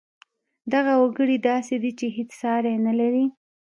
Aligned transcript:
دغه 0.73 0.93
وګړی 1.01 1.37
داسې 1.49 1.75
دی 1.83 1.91
چې 1.99 2.07
هېڅ 2.17 2.29
ساری 2.41 2.73
نه 2.87 2.93
لري 2.99 3.25